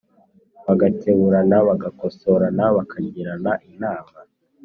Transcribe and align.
bagakeburana: 0.65 1.55
bagakosorana, 1.67 2.63
bakagirana 2.77 3.51
inama. 3.69 4.17